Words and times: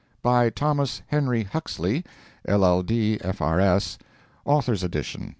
By 0.23 0.49
Thomas 0.49 1.03
Henry 1.05 1.43
Huxley, 1.43 2.03
L.L.D., 2.47 3.19
F.R.S. 3.23 3.99
Author's 4.47 4.81
edition. 4.81 5.29